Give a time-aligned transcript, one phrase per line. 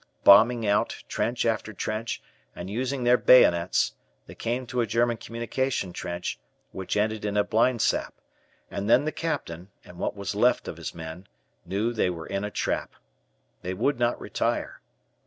[0.23, 2.23] "Bombing out" trench after trench,
[2.55, 3.93] and using their bayonets,
[4.25, 6.39] they came to a German communication trench,
[6.71, 8.13] which ended in a blindsap,
[8.71, 11.27] and then the Captain, and what was left of his men,
[11.67, 12.95] knew they were in a trap.
[13.61, 14.81] They would not retire.